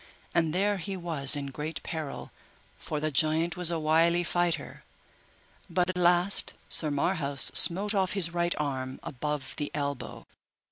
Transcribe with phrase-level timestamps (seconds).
[0.33, 2.31] And there he was in great peril,
[2.79, 4.83] for the giant was a wily fighter,
[5.69, 10.25] but at last Sir Marhaus smote off his right arm above the elbow.